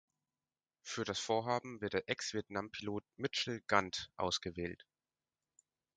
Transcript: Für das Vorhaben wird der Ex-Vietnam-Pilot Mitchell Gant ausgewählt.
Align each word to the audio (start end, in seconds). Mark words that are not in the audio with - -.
Für 0.81 1.03
das 1.05 1.19
Vorhaben 1.19 1.79
wird 1.79 1.93
der 1.93 2.09
Ex-Vietnam-Pilot 2.09 3.03
Mitchell 3.17 3.61
Gant 3.67 4.11
ausgewählt. 4.17 4.87